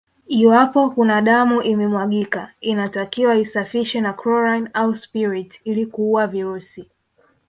[0.27, 6.89] Iwapo kuna damu imemwagika inatakiwa isafishwe na chlorine au spirit ili kuua virusi